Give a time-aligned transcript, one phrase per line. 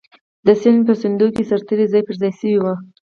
[0.45, 2.73] د سیند په څنډو کې سرتېري ځای پر ځای شوي وو.